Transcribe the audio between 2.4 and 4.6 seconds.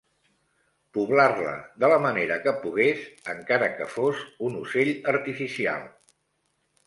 que pogués, encara que fos un